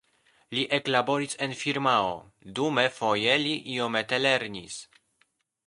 Li 0.57 0.61
eklaboris 0.77 1.37
en 1.47 1.53
firmao, 1.59 2.09
dume 2.61 2.87
foje 2.97 3.37
li 3.45 3.55
iomete 3.77 4.23
lernis. 4.27 4.83